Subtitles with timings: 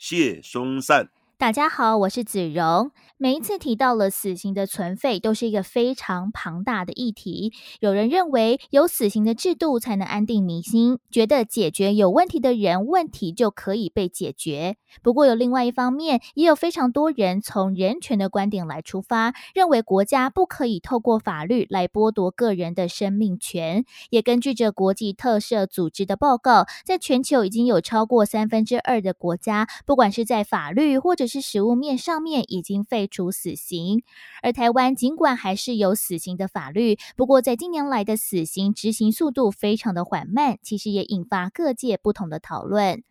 [0.00, 1.10] 谢松散。
[1.40, 2.90] 大家好，我是子荣。
[3.16, 7.54] 每一次提到了死刑的存废，都是一个非常庞大的议题。
[7.80, 14.76] 有人认为有死刑的制度才能安定民心，觉得解决有问题的人，问题就可以被解决。
[15.02, 23.86] 不过有另外一方面，也有非常多人从人权的观点来出发，认为国家不可以透过法律来剥夺个人的生命权。
[24.10, 34.02] 也根据着国际特赦组织的报告，在全球已经有超过三分之二的国家，不管是在法律或者是食物面上面已经废除死刑，
[34.42, 43.02] 而台湾尽管还是有死刑的法律，不过在近年来的死刑执行速度非常的缓慢，其实也引发各界不同的讨论。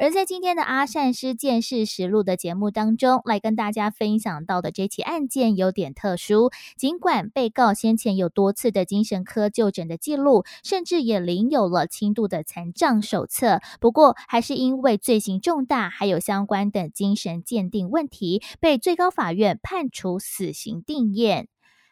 [0.00, 6.52] 而在今天的阿善师见识实录的节目当中，来跟大家分享到的这起案件有点特殊。
[6.76, 21.48] 尽管被告先前有多次的精神科就诊的记录，甚至也领有了轻度的残障手册，不过还是因为罪行重大，还有相关的精神鉴定问题，被最高法院判处死刑定验。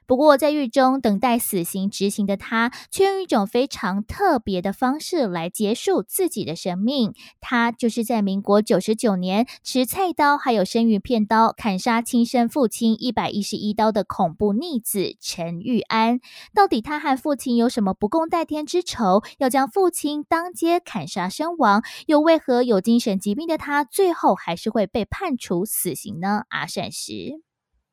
[0.07, 7.13] 不过，在狱中等待死刑执行的他，却用一种非常特别的方式来结束自己的生命。
[7.41, 16.21] 他就是在民国九十九年持菜刀还有生鱼片刀砍杀亲生父亲一百一十一刀的恐怖逆子陈玉安。
[16.55, 21.83] 到底他和父亲有什么不共戴天之仇，要将父亲当街砍杀身亡？
[22.07, 26.45] 又为何有精神疾病的他，最后还是会被判处死刑呢？
[26.51, 27.41] 阿善石，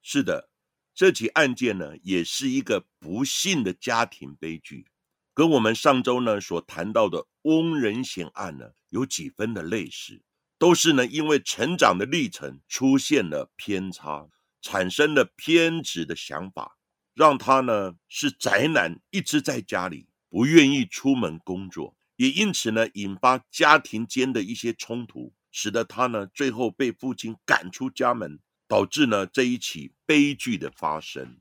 [0.02, 0.53] 是的。
[0.96, 4.86] 这起案件呢，也是一个不幸的家庭悲剧，
[5.34, 10.22] 跟我们上周呢所谈到的翁仁贤案呢有几分的类似，
[10.60, 14.30] 都是呢因为成长的历程出现了偏差，
[14.62, 16.78] 产生了偏执的想法，
[17.16, 28.40] 让他呢是宅男，一直在家里不愿意出门工作，也因此呢引发家庭间的一些冲突，使得他呢最后被父亲赶出家门。
[28.74, 31.38] 导致呢这一起悲剧的发生。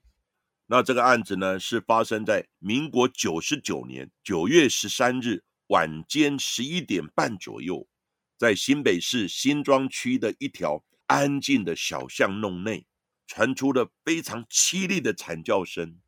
[0.67, 7.89] 那这个案子呢是发生在民国九十九年九月十三日晚间十一点半左右，
[8.37, 12.85] 在新北市新庄区的一条安静的小巷弄内，
[13.27, 15.99] 传出了非常凄厉的惨叫声。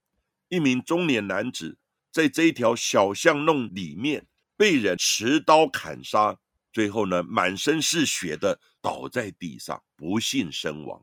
[0.51, 1.79] 一名中年男子
[2.13, 4.27] 在这一条小巷弄里面
[4.59, 6.39] 被人持刀砍杀，
[6.71, 11.03] 最后呢满身是血的倒在地上，不幸身亡。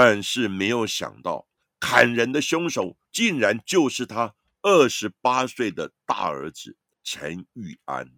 [0.00, 1.48] 但是没有想到，
[1.80, 8.12] 砍人的凶手竟然就是他二十八岁的大儿子陈玉安。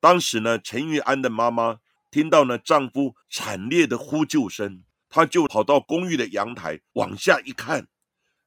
[0.00, 1.80] 当时呢，陈玉安的妈妈
[2.10, 7.88] 听到呢丈夫惨烈的呼救声，她就跑到公寓的阳台往下一看，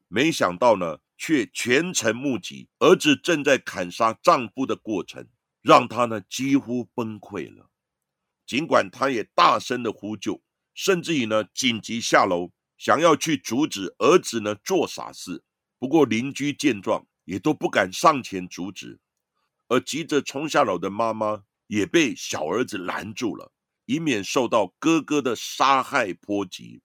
[0.07, 5.27] 没想到呢，却全程目击儿子正在砍杀丈夫的过程，
[5.63, 7.71] 让她呢几乎崩溃了。
[8.45, 10.43] 尽管她也大声的呼救。
[10.73, 15.43] 甚至于呢，紧急下楼，想要去阻止儿子呢做傻事。
[15.77, 18.99] 不过邻居见状，也都不敢上前阻止。
[19.67, 23.51] 而急着冲下楼的妈妈，也被小儿子拦住了，
[23.85, 26.81] 以免受到哥哥的杀害波及。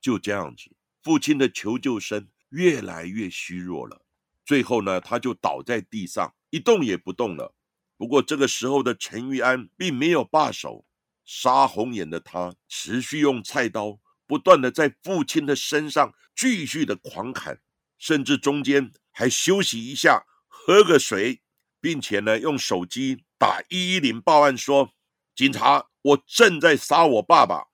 [0.00, 0.70] 就这样子，
[1.02, 4.04] 父亲的求救声越来越虚弱了。
[4.44, 7.54] 最后呢，他就倒在地上，一动也不动了。
[7.96, 10.84] 不过这个时候的陈玉安并没有罢手。
[11.24, 17.60] 杀红眼的他持续用菜刀不断的在父亲的身上继续的狂砍，
[17.98, 21.42] 甚至中间还休息一下喝个水，
[21.80, 24.92] 并且呢用手机打一一零报案说
[25.34, 27.68] ：“警察，我正在杀我爸爸。”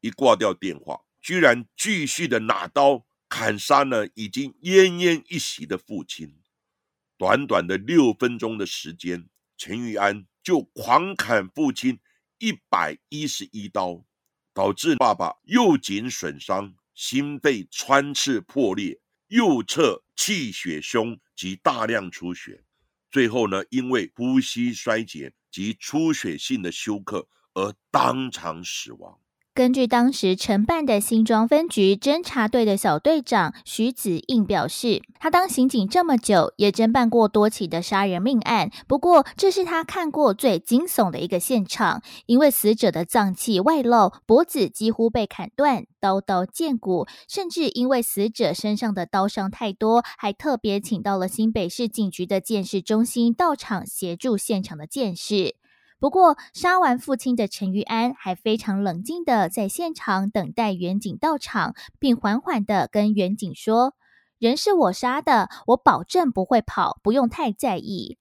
[0.00, 6.38] 一挂掉电话，居然继续的拿刀砍杀呢已经奄奄一息的父亲。
[7.16, 12.00] 短短的六分钟的时间，陈玉安就狂砍父亲。
[12.38, 14.04] 一百一十一刀，
[14.52, 22.64] 导致爸爸右颈损伤、心肺穿刺破裂、右侧气血胸及大量出血，
[23.10, 29.20] 最后呢，因为呼吸衰竭及出血性的休克而当场死亡。
[29.54, 38.72] 根据当时承办的新庄分局侦查队的小队长徐子应表示，他当刑警这么久，也侦办过多起的杀人命案。
[38.88, 55.54] 不过，这是他看过最惊悚的一个现场，因为死者的脏器外露，脖子几乎被砍断，刀刀见骨，甚至因为死者身上的刀伤太多，还特别请到了新北市警局的鉴识中心到场协助现场的鉴识。
[56.04, 63.94] 不过，杀完父亲的陈玉安还非常冷静的在现场等待远景到场，并缓缓的跟远景说
[64.38, 68.18] ：“人是我杀的，我保证不会跑，不用太在意。”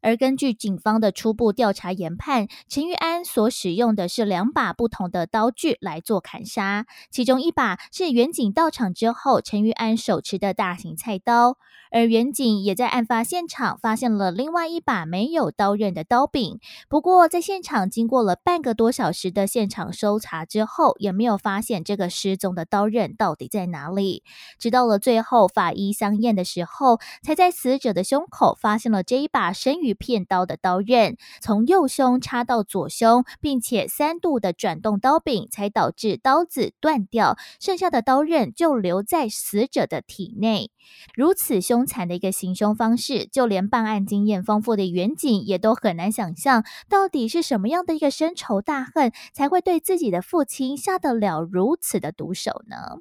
[0.00, 11.56] 而根据警方的初步调查研判，陈玉安所使用的是两把不同的刀具来做砍杀，其中一把是远警到场之后，陈玉安手持的大型菜刀，
[11.90, 16.60] 而远警也在案发现场发现了另外一把没有刀刃的刀柄。
[16.88, 24.22] 不过，在现场经过了半个多小时的现场搜查之后，也没有发现这个失踪的刀刃到底在哪里。
[24.58, 40.70] 直到了最后法医相验的时候，才在死者的胸口发现了这一把生片刀的刀刃从右胸插到左胸，并且三度的转动刀柄，才导致刀子断掉，剩下的刀刃就留在死者的体内。
[41.14, 53.00] 如此凶残的一个行凶方式，就连办案经验丰富的远警也都很难想象，到底是什么样的一个深仇大恨，才会对自己的父亲下得了如此的毒手呢？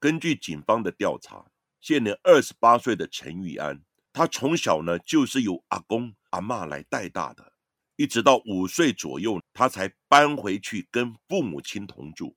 [0.00, 1.46] 根据警方的调查，
[1.80, 3.80] 现年二十八岁的陈玉安。
[4.16, 7.52] 他从小呢就是由阿公阿妈来带大的，
[7.96, 12.34] 一直到五岁左右，他才搬回去跟父母亲同住。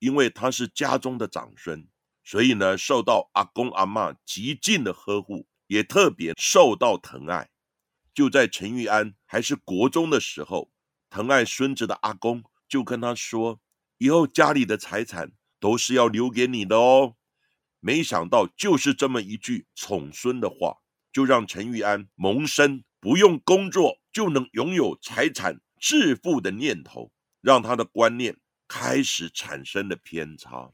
[0.00, 1.86] 因为他是家中的长孙，
[2.24, 7.50] 所以呢受到阿公阿妈极尽的呵护，也特别受到疼爱。
[8.12, 10.72] 就在陈玉安还是国中的时候，
[11.08, 13.60] 疼爱孙子的阿公就跟他说
[13.98, 15.30] ：“以后家里的财产
[15.60, 17.14] 都是要留给你的哦。”
[17.78, 20.81] 没想到就是这么一句宠孙的话。
[21.12, 27.12] 就让陈玉安萌生不用工作就能拥有财产致富的念头，
[27.42, 30.72] 让他的观念开始产生了偏差。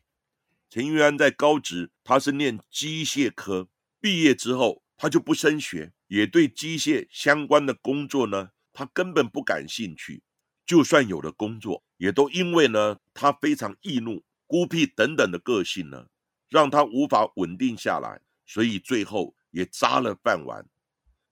[0.71, 3.69] 陈玉安在高职，他是念机械科，
[4.01, 10.23] 毕业之后他就不升学，也对机械相关的工作呢，他根本不感兴趣。
[10.65, 16.07] 就算有了工作，也都因为呢，他非常易怒、孤僻等等的个性呢，
[16.49, 19.35] 让他无法稳定下来，所以最后。
[19.51, 20.67] 也扎了饭碗，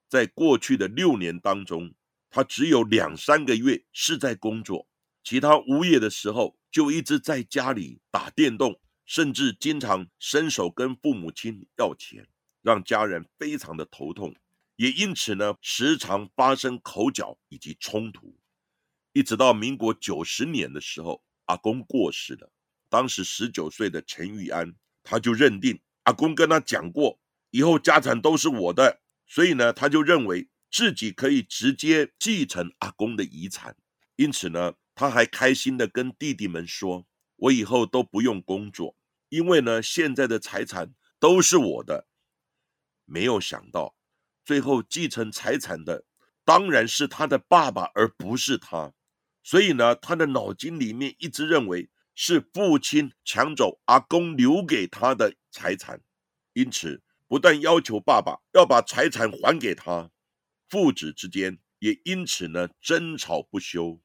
[0.09, 1.95] 在过去的六年当中，
[2.31, 4.89] 他只有两三个月是在工作，
[5.23, 12.27] 其他无业的时候就一直在家里打电动，甚至经常伸手跟父母亲要钱，
[12.63, 14.35] 让家人非常的头痛，
[14.77, 18.37] 也因此呢，时常发生口角以及冲突，
[19.13, 22.51] 一直到民国九十年的时候，阿公过世了，
[22.89, 27.19] 当时十九岁的陈玉安，他就认定阿公跟他讲过。
[27.57, 33.75] 以后家产都是我的，所以呢，他就认为自己可以直接继承阿公的遗产，
[34.17, 37.07] 因此呢，他还开心的跟弟弟们说
[37.37, 38.95] ：“我以后都不用工作，
[39.31, 42.07] 因为呢，现在的财产都是我的。”
[43.07, 43.97] 没有想到，
[44.45, 46.05] 最后继承财产的
[46.45, 48.93] 当然是他的爸爸，而不是他，
[49.43, 56.03] 所以呢，他的脑筋里面一直认为是父亲抢走阿公留给他的财产，
[56.53, 57.03] 因此。
[57.29, 60.11] 不但要求爸爸要把财产还给他，
[60.69, 64.01] 父子之间也因此呢争吵不休。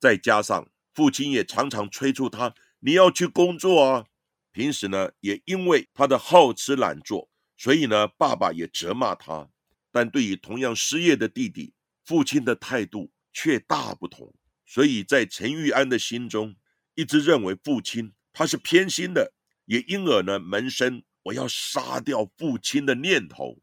[0.00, 4.06] 再加上父亲也常常催促他，你要去工作啊。
[4.52, 9.50] 平时呢也因为他的好吃懒做，所以呢爸爸也责骂他。
[9.90, 14.34] 但对于同样失业的弟弟，父亲的态度却大不同。
[14.66, 16.56] 所以在陈玉安的心中，
[16.94, 19.34] 一直认为父亲他是偏心的，
[19.66, 21.02] 也因而呢萌生。
[21.24, 23.56] 我要杀掉父亲的念头。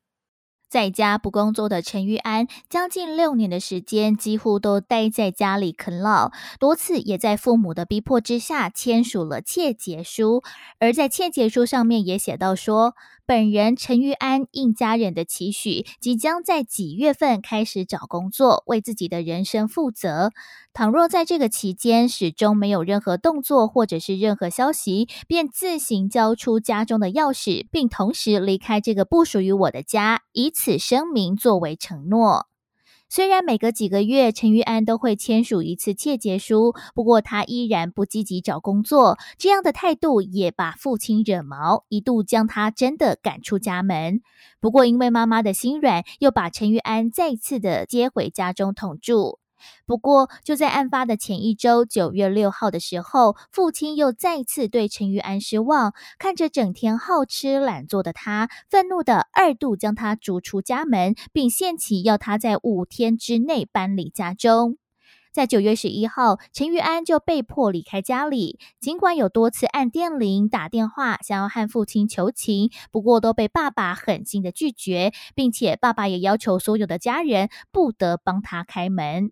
[0.69, 10.43] 在家不工作的陈玉安，将近六年的时间，几乎都待在家里啃老，多次也在父母的逼迫之下签署了窃结书。
[10.79, 12.95] 而在窃结书上面也写到说。
[13.31, 20.31] 本人陈玉安应家人的期许，即将在几月份开始找工作，为自己的人生负责。
[20.73, 32.50] 倘若在这个期间始终没有任何动作或者是任何消息，便自行交出家中的钥匙，并同时离开这个不属于我的家，以此声明作为承诺。
[33.13, 39.17] 虽然每隔几个月陈玉安都会签署一次切结书，不过他依然不积极找工作。
[39.37, 44.21] 这样的态度也把父亲惹毛，一度将他真的赶出家门。
[44.61, 49.40] 不过因为妈妈的心软，又把陈玉安再次的接回家中同住。
[49.85, 64.77] 不过，就在案发的前一周，九月六号的时候，父亲又再次对陈玉安失望，看着整天好吃懒做的他，愤怒的二度将他逐出家门，并限期要他在五天之内搬离家中。
[65.33, 68.59] 在九月十一号，陈玉安就被迫离开家里。
[68.81, 79.31] 尽管有多次按电铃、打电话想要和父亲求情，不过都被爸爸狠心的拒绝，并且爸爸也要求所有的家人不得帮他开门。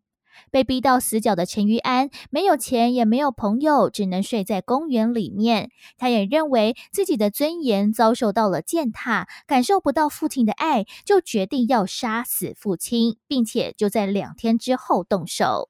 [0.51, 5.71] 被逼到死角的陈玉安，没有钱也没有朋友，只能睡在公园里面。
[5.97, 15.69] 他也认为自己的尊严遭受到了践踏，感受不到父亲的爱，就决定要杀死父亲，并且就在两天之后动手。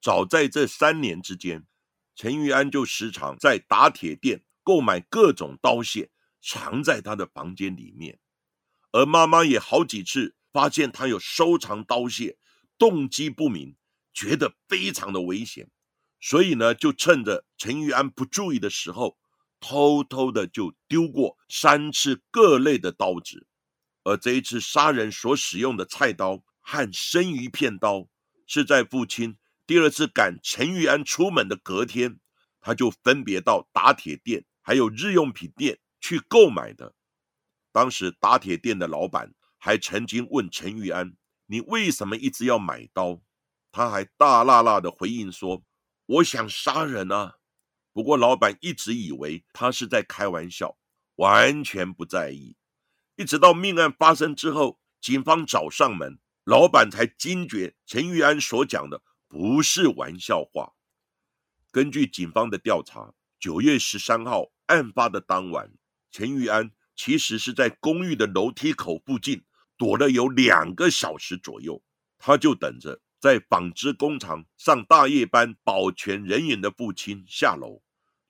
[0.00, 1.64] 早在这三年之间，
[2.14, 6.08] 陈玉安就时常在打铁店购买各种刀械，
[6.40, 8.18] 藏在他的房间里面。
[8.92, 12.36] 而妈妈也好几次发现他有收藏刀械，
[12.78, 13.76] 动机不明，
[14.14, 15.68] 觉得非常的危险，
[16.20, 19.18] 所以呢，就趁着陈玉安不注意的时候，
[19.60, 23.46] 偷偷的就丢过三次各类的刀子。
[24.04, 28.08] 而这一次杀人所使用的菜刀和生鱼片刀，
[28.46, 29.36] 是在父亲。
[29.66, 32.18] 第二次赶陈玉安出门的隔天，
[32.60, 36.94] 他就分别到打铁店还有日用品店去购买的。
[37.70, 41.12] 当时打铁店的老板还曾经问陈玉安
[41.48, 43.20] ：“你为什么一直要买刀？”
[43.70, 45.62] 他还大辣辣的回应说
[46.06, 47.34] ：“我想杀人啊！”
[47.92, 50.78] 不过老板一直以为他是在开玩笑，
[51.16, 52.56] 完全不在意。
[53.16, 59.02] 一直到命案发生之后，警方找上门，老板才惊觉陈玉安所讲的。
[59.26, 60.72] 不是玩笑话。
[61.70, 65.70] 根据警方的调查，九月十三号案发的当晚，
[66.10, 69.44] 陈玉安其实是在公寓的楼梯口附近
[69.78, 71.82] 躲了有两个小时左右。
[72.18, 77.80] 他就等着在纺织工厂上大夜班保全人员的父亲下楼。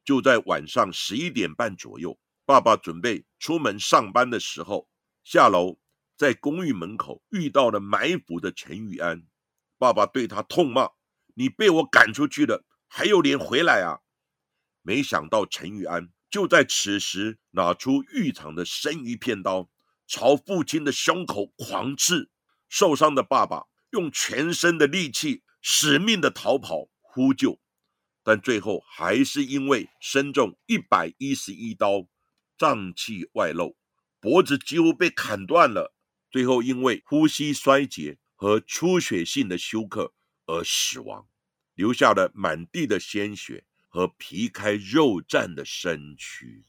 [0.04, 4.88] 就在晚上十一点半左右，爸爸准备出门上班的时候，
[5.24, 5.78] 下楼
[6.16, 9.26] 在公寓门口遇到了埋伏的陈玉安。
[9.76, 10.90] 爸爸对他痛骂
[11.36, 14.00] ：“你被我赶出去了，还有脸回来啊！”
[14.82, 19.68] 没想到陈玉安就在此时拿出浴场的生鱼片刀，
[20.08, 22.30] 朝父亲的胸口狂刺。
[22.68, 27.60] 受伤的爸爸用全身的力气死命的逃跑呼救，
[28.24, 32.08] 但最后还是因为身中一百一十一刀，
[32.58, 33.76] 脏器外露，
[34.18, 35.94] 脖子几乎被砍断了。
[36.30, 38.18] 最后因为呼吸衰竭。
[38.40, 40.14] 和出血性的休克
[40.46, 41.26] 而死亡，
[41.74, 46.64] 留下了满地的鲜血和皮开肉绽的身躯。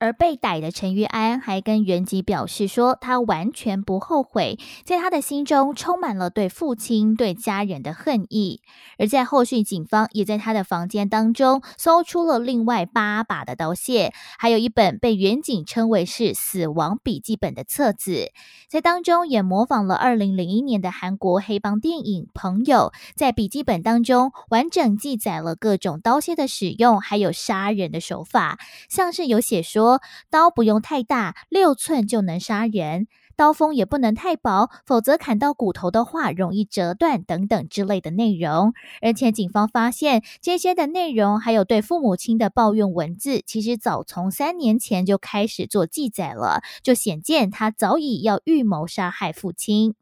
[0.00, 8.60] 而被逮的陈玉安还跟原籍表示说，他完全不后悔，在他的心中充满了对父亲、对家人的恨意。
[8.98, 18.30] 而在后续，警方也在他的房间当中搜出了另外八把的刀械，还有一本被远警称为是“死亡笔记本”的册子，
[18.68, 28.58] 在当中也模仿了二零零一年的韩国黑帮电影《朋友》，在笔记本当中完整记载了各种刀械的使用，还有杀人的手法，
[28.90, 29.93] 像是有写说。
[30.30, 38.72] 刀不用太大，六寸就能杀人；刀锋也不能太薄，否则砍到骨头的话容易折断等等之类的内容。
[39.02, 49.94] 而且警方发现这些的内容，还有对父母亲的抱怨文字，其实早从三年前就开始做记载了，就显见他早已要预谋杀害父亲。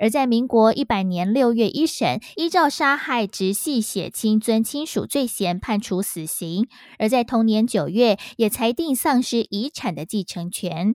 [0.00, 6.64] 而在民国一百年六月一审，依照杀害直系血亲尊亲属罪嫌判处死刑；
[6.98, 10.94] 而在同年九月，也裁定丧失遗产的继承权。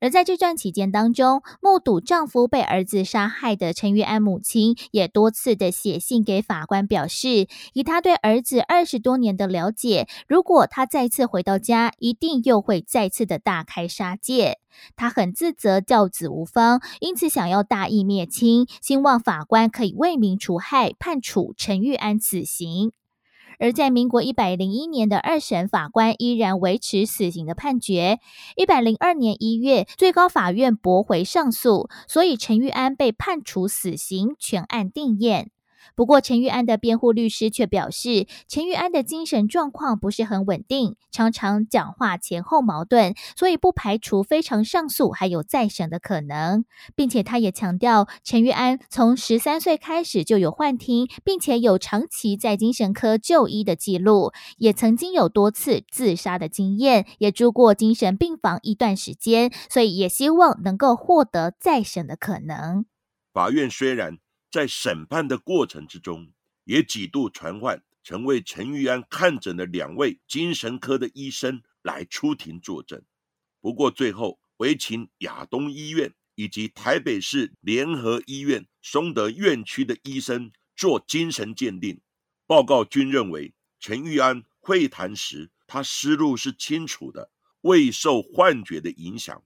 [0.00, 14.58] 而在这段期间当中，目睹丈夫被儿子杀害的陈玉安母亲也多次的写信给法官，表示以他对儿子二十多年的了解，如果他再次回到家，一定又会再次的大开杀戒。
[14.94, 22.92] 他很自责教子无方，因此想要大义灭亲，希望法官可以为民除害，判处陈玉安死刑。
[23.58, 28.20] 而在民国一百零一年的二审，法官依然维持死刑的判决。
[28.56, 35.50] 一百零二年一月，最高法院驳回上诉，所以陈玉安被判处死刑，全案定验。
[35.94, 46.64] 不过，陈玉安的辩护律师却表示，陈玉安的精神状况不是很稳定，常常讲话前后矛盾，所以不排除非常上诉还有再审的可能。
[46.94, 62.86] 并且，他也强调，陈玉安从十三岁开始就有幻听，并且有长期在精神科就医的记录，也曾经有多次自杀的经验，也住过精神病房一段时间，所以也希望能够获得再审的可能。
[63.32, 64.18] 法院虽然。
[64.50, 66.32] 在审判的过程之中，
[66.64, 73.02] 也几度传唤曾为陈玉安看诊的两位精神科的医生来出庭作证。
[73.60, 82.00] 不过最后，唯请亚东医院以及台北市联合医院松德院区的医生做精神鉴定，
[82.46, 89.44] 报告均认为陈玉安会谈时，他思路是清楚的，未受幻觉的影响，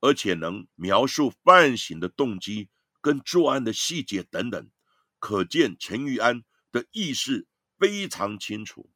[0.00, 2.68] 而且能描述犯行的动机。
[3.06, 4.68] 跟作案的细节等等，
[5.20, 7.46] 可见陈玉安的意识
[7.78, 8.90] 非常清楚。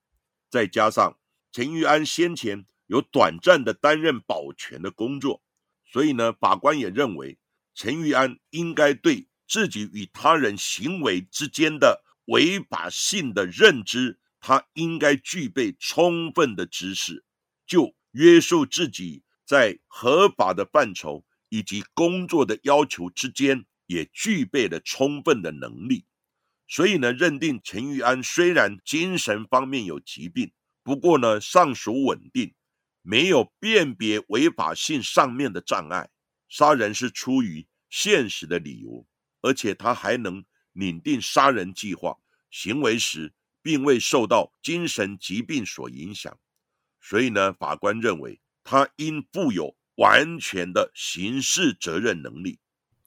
[0.51, 1.17] 再加上
[1.53, 5.45] 陈玉安先前有短暂的担任保全的工作，
[5.85, 7.39] 所以呢，法官也认为
[7.73, 17.25] 陈玉安应该对自己与他人行为之间的违法性的认知，他应该具备充分的知识，
[17.65, 23.67] 就约束自己在合法的范畴以及工作的要求之间。
[23.91, 26.07] 也具备了充分的能力，
[26.69, 30.53] 所以呢，认定陈玉安虽然精神方面有疾病，
[30.85, 32.55] 不过呢，尚属稳定，
[33.03, 36.09] 没有辨别违法性上面的障碍，
[36.49, 39.05] 杀人是出于现实的理由，
[39.43, 42.17] 而且他还能拟定杀人计划，
[42.49, 46.39] 行为时并未受到精神疾病所影响，
[47.01, 52.61] 所以呢，法官认为他应负有完全的刑事责任能力。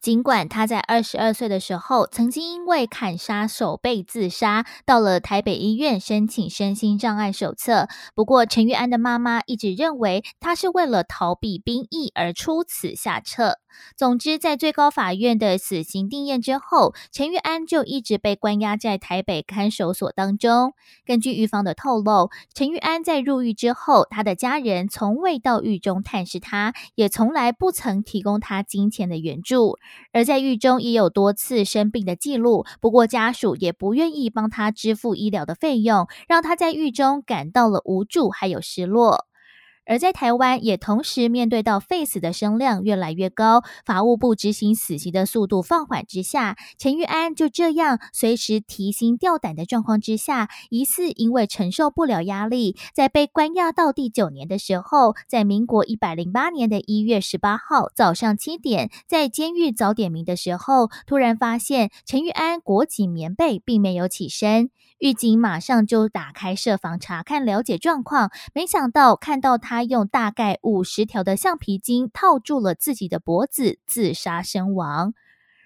[0.04, 13.60] 尽管他在二十二岁的时候曾经因为砍杀手被自杀，到了台北医院申请身心障碍手册，不过陈玉安的妈妈一直认为他是为了逃避兵役而出此下策。
[13.96, 20.74] 总之，在最高法院的死刑定验之后，陈玉安就一直被关押在台北看守所当中。
[21.06, 29.78] 根据狱方的透露，陈玉安在入狱之后，他的家人从未到狱中探视他，也从来不曾提供他金钱的援助。
[30.12, 39.26] 而在狱中也有多次生病的记录，不过家属也不愿意帮他支付医疗的费用，让他在狱中感到了无助还有失落。
[39.86, 64.70] 而在台湾，也同时面对到废死的声量越来越高，法务部执行死刑的速度放缓之下，陈玉安就这样随时提心吊胆的状况之下，疑似因为承受不了压力，在被关押到第九年的时候，在民国一百零八年的一月十八号早上七点，在监狱早点名的时候，突然发现陈玉安裹紧棉被，并没有起身。
[65.00, 75.16] 狱警马上就打开设防查看了解状况，没想到看到他他用大概五十条的橡皮筋套住了自己的脖子，自杀身亡。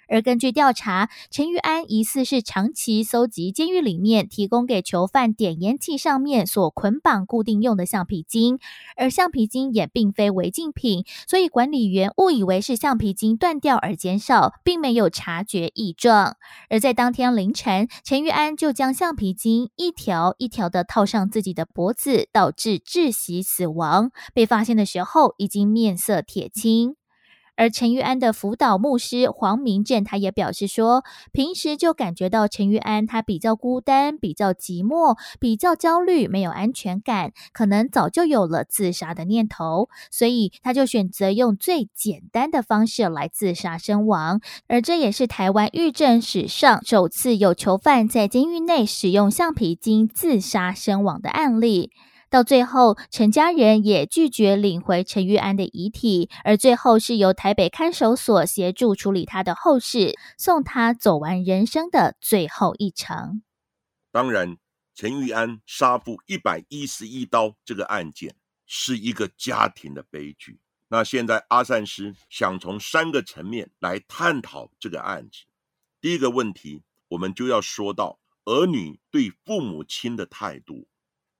[0.07, 8.59] 而根据调查，陈玉安疑似是长期搜集监狱里面提供给囚犯点烟器上面所捆绑固定用的橡皮筋，
[8.95, 16.37] 而橡皮筋也并非违禁品，所以管理员误以为是橡皮筋断掉而减少，并没有察觉异状。
[16.69, 24.11] 而在当天凌晨，陈玉安就将橡皮筋一条一条的套上自己的脖子，导致窒息死亡。
[24.33, 26.96] 被发现的时候，已经面色铁青。
[27.57, 44.39] 而陈玉安的辅导牧师黄明正，他也表示说，平时就感觉到陈玉安他比较孤单、比较寂寞、比较焦虑，没有安全感，可能早就有了自杀的念头，所以他就选择用最简单的方式来自杀身亡。
[44.67, 51.91] 而这也是台湾狱政史上首次有囚犯在监狱内使用橡皮筋自杀身亡的案例。
[52.29, 63.41] 到最后，陈家人也拒绝领回陈玉安的遗体，而最后是由台北看守所协助处理他的后事，送他走完人生的最后一程。
[64.11, 64.57] 当然，
[64.93, 68.35] 陈玉安杀父一百一十一刀这个案件
[68.65, 70.59] 是一个家庭的悲剧。
[70.89, 75.45] 那现在阿善师想从三个层面来探讨这个案子。
[76.01, 80.87] 第一个问题，我们就要说到儿女对父母亲的态度。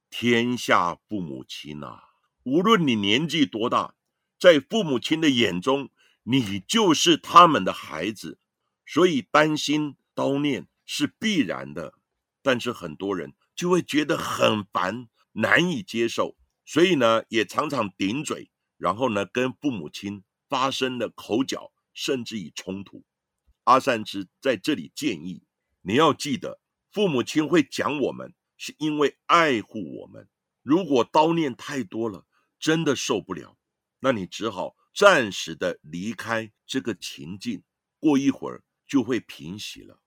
[0.10, 2.00] 天下父母亲呐，
[2.44, 3.96] 无论你年纪多大，
[4.40, 5.90] 在父母亲的眼中，
[6.24, 8.40] 你就是他们的孩子，
[8.86, 11.94] 所以担心叨念是必然的。
[12.42, 23.04] 但是很多人就会觉得很烦，难以接受，所以呢，也常常顶嘴，然后呢，跟父母亲发生了口角，甚至于冲突。
[23.66, 25.44] 阿善之在这里建议，
[25.82, 28.34] 你要记得，父母亲会讲我们。
[28.58, 30.28] 是因为爱护我们，
[30.64, 32.26] 如果叨念太多了，
[32.60, 33.58] 真的受不了，
[34.00, 37.64] 那你只好暂时的离开这个情境，
[38.00, 40.02] 过一会儿就会平息了。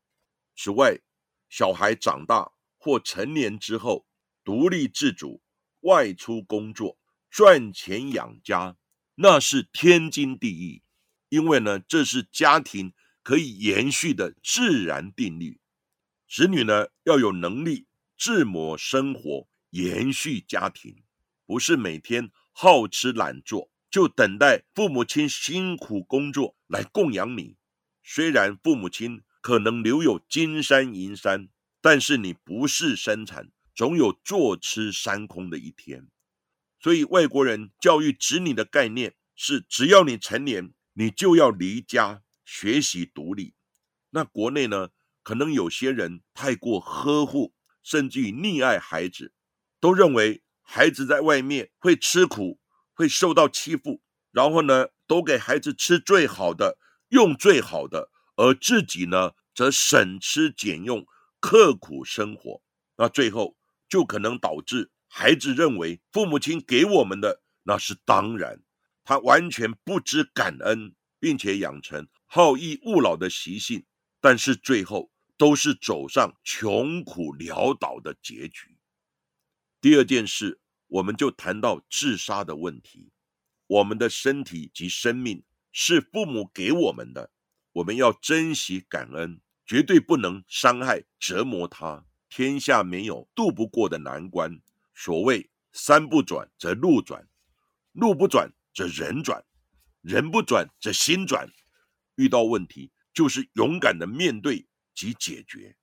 [0.57, 1.01] 此外，
[1.49, 4.07] 小孩长大或成年之后，
[4.45, 5.43] 独立自主，
[5.81, 6.99] 外出工作，
[7.31, 8.77] 赚钱养家，
[9.15, 10.83] 那是天经地义，
[11.29, 15.61] 因为呢，这是家庭可以延续的自然定律。
[16.29, 17.87] 子女呢要有能力
[18.21, 20.95] 自谋生活，延续家庭，
[21.47, 27.57] 不是每天好吃懒做，就等待父母亲辛苦工作来供养你。
[28.03, 31.49] 虽然父母亲可能留有金山银山，
[31.81, 36.07] 但是你不是生产，总有坐吃山空的一天。
[36.79, 43.55] 所以外国人教育子女的概念是：只要你成年，你就要离家学习独立。
[44.11, 44.91] 那国内呢，
[45.23, 47.55] 可能有些人太过呵护，
[47.91, 49.33] 甚至于溺爱孩子，
[49.81, 52.61] 都认为孩子在外面会吃苦，
[52.95, 54.01] 会受到欺负，
[54.31, 61.05] 然后呢，都给孩子吃最好的，用最好的，而自己呢，则省吃俭用，
[61.41, 62.63] 刻苦生活。
[62.97, 63.57] 那最后
[63.89, 64.93] 就可能导致。
[65.09, 68.63] 孩子认为父母亲给我们的那是当然，
[69.03, 73.85] 他完全不知感恩，并且养成好逸恶劳的习性，
[74.21, 78.77] 但是最后都是走上穷苦潦倒的结局。
[79.81, 83.11] 第二件事，我们就谈到自杀的问题。
[83.67, 87.31] 我们的身体及生命是父母给我们的，
[87.73, 92.05] 我们要珍惜感恩，绝对不能伤害折磨他。
[92.29, 94.61] 天下没有渡不过的难关。
[94.95, 97.27] 所谓山不转则路转，
[97.93, 99.43] 路不转则人转，
[100.03, 101.51] 人不转则心转。
[102.17, 105.77] 遇到问题就是勇敢的面对及解决，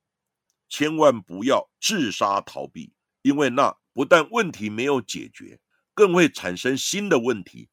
[0.70, 5.60] 千万不要自杀逃避，因为那不但问题没有解决，
[5.94, 7.70] 更会产生新的问题，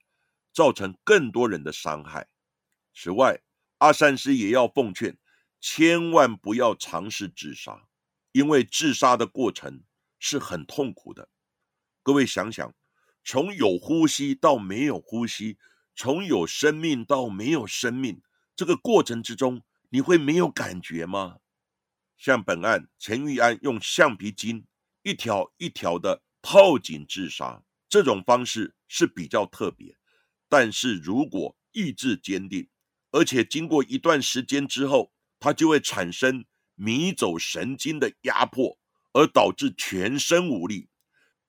[0.53, 2.29] 造成更多人的伤害。
[2.95, 3.43] 此外，
[3.79, 5.19] 阿善师也要奉劝，
[5.61, 7.89] 千万不要尝试自杀，
[8.33, 9.83] 因为自杀的过程
[10.19, 11.29] 是很痛苦的。
[12.03, 12.75] 各位想想，
[13.25, 15.59] 从有呼吸到没有呼吸，
[15.95, 18.23] 从有生命到没有生命，
[18.55, 21.39] 这个过程之中，你会没有感觉吗？
[22.17, 24.65] 像本案陈玉安用橡皮筋
[25.03, 29.97] 一条一条的套紧自杀，这种方式是比较特别。
[30.49, 32.69] 但是如果意志坚定，
[33.11, 36.45] 而且经过一段时间之后，它就会产生
[36.75, 38.79] 迷走神经的压迫，
[39.13, 40.89] 而导致全身无力。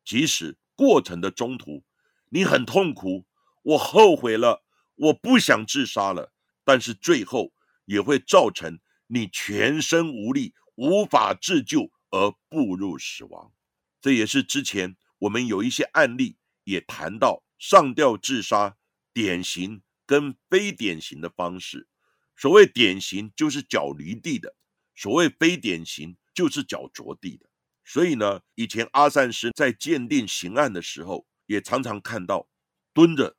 [0.04, 1.84] 即使过程的中途，
[2.30, 3.26] 你很痛苦，
[3.64, 4.64] 我后悔了，
[4.96, 7.54] 我不想自杀了，但是最后
[7.86, 13.54] 也会造成你全身无力，无法自救而步入死亡。
[14.02, 18.78] 这也是之前我们有一些案例也谈到上吊自杀
[19.14, 21.88] 典型跟非典型的方式。
[22.36, 24.56] 所谓典型就是脚离地的，
[24.94, 27.50] 所谓非典型就是脚着地的。
[27.86, 32.48] 所以呢，以前阿善师在鉴定刑案的时候，也常常看到
[32.94, 33.38] 蹲着、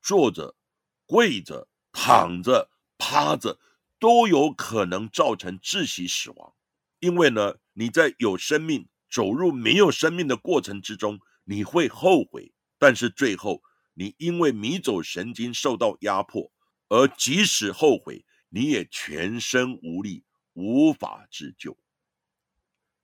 [0.00, 0.56] 坐着、
[1.04, 3.58] 跪着、躺着、趴着，
[3.98, 6.54] 都有可能造成窒息死亡。
[7.00, 13.62] 因为呢，你在有生命走入没有生命的过程之中，你会后悔，但是最后
[13.94, 16.50] 你因为迷走神经受到压迫，
[16.88, 21.78] 而即使后悔，你也全身无力，无法自救。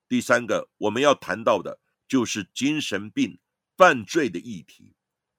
[0.08, 3.38] 第三个我们要谈到的就是精神病
[3.76, 4.94] 犯罪的议题，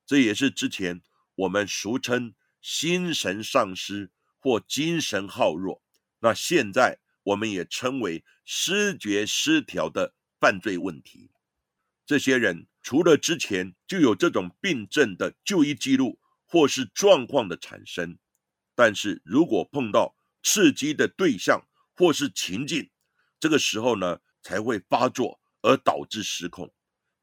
[0.06, 1.02] 这也是之前
[1.36, 4.12] 我们俗称心神丧失
[4.46, 5.82] 或精神好弱，
[6.20, 11.32] 那现在我们也称为失觉失调的犯罪问题。
[12.06, 18.20] 这些人除了之前就有这种病症的就医记录或是状况的产生，
[18.76, 22.92] 但是如果碰到刺激的对象或是情境，
[23.40, 24.20] 这个时候呢？
[24.48, 26.72] 才会发作而导致失控。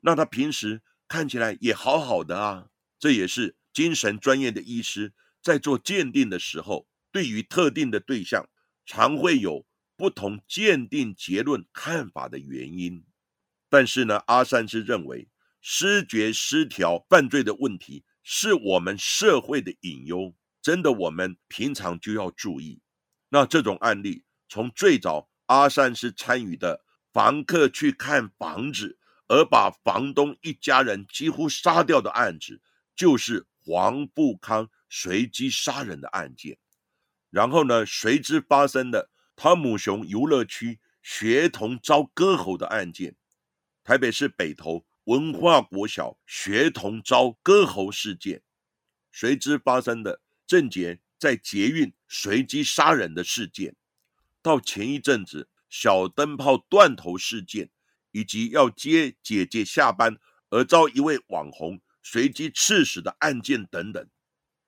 [0.01, 2.67] 那他平时看起来也好好的啊，
[2.99, 8.49] 这也是精神专业的医师在做鉴定的时候，对于特定的对象，
[8.85, 9.65] 常会有
[9.97, 13.05] 不同鉴定结论看法的原因。
[13.69, 15.29] 但是呢，阿善是认为
[15.61, 22.81] 失觉失调犯罪的问题是我们社会的隐忧，真的我们平常就要注意。
[23.29, 26.85] 那这种案例从最早阿善是参与的。
[27.13, 28.99] 房客去看房子，
[29.29, 32.63] 而把房东一家人几乎杀掉的案子，
[32.97, 36.57] 就是黄富康随机杀人的案件。
[37.33, 43.17] 然后呢，随之发生的汤姆熊游乐区学童遭割喉的案件，
[43.83, 48.43] 台北市北投文化国小学童遭割喉事件，
[49.11, 53.75] 随之发生的郑杰在捷运随机杀人的事件，
[54.41, 55.49] 到前一阵子。
[55.75, 57.71] 小灯泡断头事件，
[58.11, 60.19] 以及要接姐姐下班
[60.51, 64.07] 而遭一位网红随机刺死的案件等等，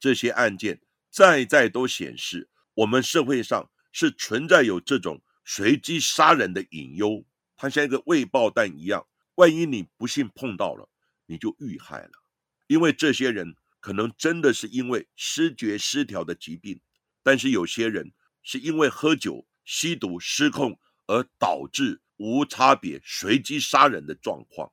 [0.01, 7.25] 这些案件再再都显示，我们社会上是存在有这种随机杀人的隐忧，
[7.57, 9.07] 它像一个未爆弹一样，
[9.37, 10.89] 万一你不幸碰到了，
[11.27, 12.11] 你就遇害了。
[12.67, 16.81] 因为这些人可能真的是因为失觉失调的疾病，
[17.23, 24.73] 但是有些人是因为喝酒、吸毒失控而导致无差别随机杀人的状况。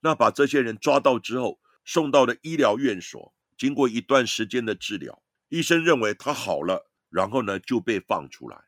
[0.00, 6.90] 那把这些人抓到之后，送到了医疗院所，经过一段时间的治疗，医生认为他好了。
[7.14, 8.64] 然后呢，就被放出来。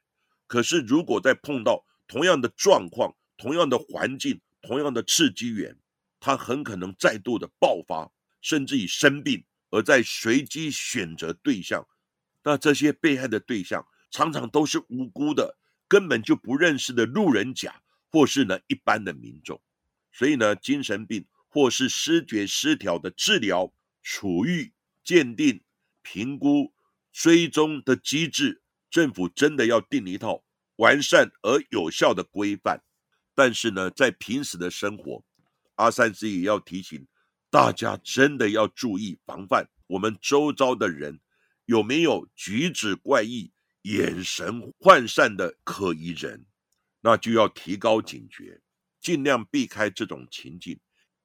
[0.47, 5.77] 可是，如果再碰到同样的状况、同样的环境、同样的刺激源，
[6.21, 11.85] 他很可能再度的爆发，甚至以生病，而在随机选择对象。
[12.45, 17.83] 那这些被害的对象常常都是无辜的，根本就不认识的路人甲，
[18.13, 19.61] 或是呢一般的民众。
[20.13, 23.73] 所以呢，精神病或是失觉失调的治疗、
[24.05, 25.61] 处遇、鉴定、
[26.03, 26.73] 评估。
[27.17, 30.45] 追踪的机制，政府真的要定一套
[30.77, 32.85] 完善而有效的规范。
[33.35, 35.25] 但是呢，在平时的生活，
[35.77, 37.07] 阿三师也要提醒
[37.51, 41.19] 大家，真的要注意防范我们周遭的人
[41.65, 43.51] 有没有举止怪异、
[43.81, 46.45] 眼神涣散的可疑人，
[47.01, 48.61] 那就要提高警觉，
[49.01, 50.79] 尽量避开这种情境，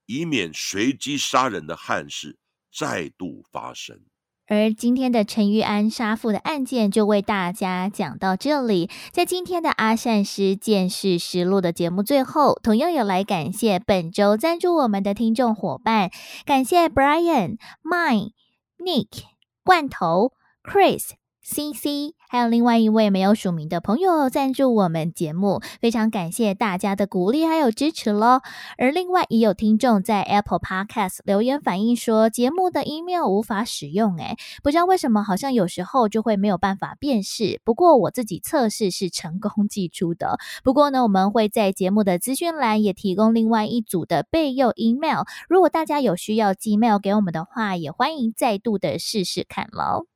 [0.06, 2.39] 以免随机杀人的憾事
[2.71, 4.06] 再度发生。
[4.51, 8.89] 而今天的陈玉安杀父的案件就为大家讲到这里。
[9.13, 16.11] 在今天的阿善师见识实录的节目最后，同样有来感谢本周赞助我们的听众伙伴，
[16.43, 18.31] 感谢 Brian、Mine、
[18.77, 19.21] Nick、
[19.63, 21.11] 罐头、Chris、
[21.43, 22.13] CC。
[22.30, 28.39] 还有另外一位没有署名的朋友赞助我们节目，非常感谢大家的鼓励还有支持喽。
[28.77, 37.60] 而另外也有听众在 Apple Podcast 留言反映说，节目的 email 无法使用，诶，不知道为什么，好像有时候就会没有办法辨识。
[37.65, 40.38] 不过我自己测试是成功寄出的。
[40.63, 50.11] 不过呢，我们会在节目的资讯栏也提供另外一组的备用 email，如果大家有需要寄 mail 给我们的话，也欢迎再度的试试看喽。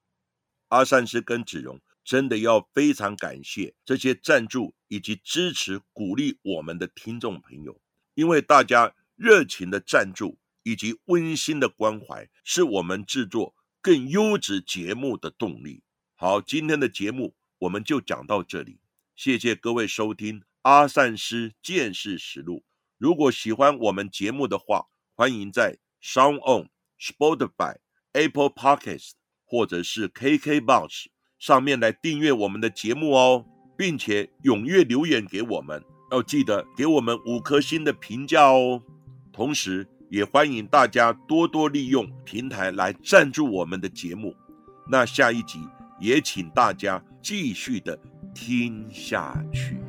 [0.76, 1.80] 阿善师跟子荣。
[2.04, 7.82] 真的要非常感谢这些赞助以及支持、鼓励我们的听众朋友，
[8.14, 15.82] 因为大家热情的赞助以及温馨的关怀，是我们制作更优质节目的动力。
[16.14, 18.78] 好，今天的节目我们就讲到这里，
[19.16, 22.64] 谢谢各位收听阿善师见识实录。
[23.00, 24.86] 如果喜欢我们节目的话，
[25.16, 27.78] 欢迎在 Sound On、Spotify、
[28.14, 29.14] Apple Podcast
[29.56, 31.06] 或者是 KKBox。
[31.40, 33.46] 上面来订阅我们的节目哦，
[33.78, 38.82] 并且踊跃留言给我们，要记得给我们五颗星的评价哦。
[39.32, 44.36] 同时，也欢迎大家多多利用平台来赞助我们的节目。
[44.90, 45.60] 那下一集
[46.02, 47.98] 也请大家继续的
[48.34, 49.85] 听下去。